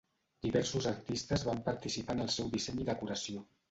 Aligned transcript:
Diversos 0.45 0.87
artistes 0.93 1.45
van 1.51 1.63
participar 1.71 2.19
en 2.19 2.27
el 2.27 2.35
seu 2.41 2.53
disseny 2.59 2.87
i 2.87 2.93
decoració. 2.93 3.51